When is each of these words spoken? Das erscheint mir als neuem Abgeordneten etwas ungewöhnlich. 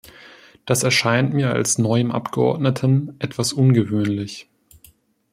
Das 0.65 0.81
erscheint 0.81 1.35
mir 1.35 1.53
als 1.53 1.77
neuem 1.77 2.09
Abgeordneten 2.09 3.15
etwas 3.19 3.53
ungewöhnlich. 3.53 4.49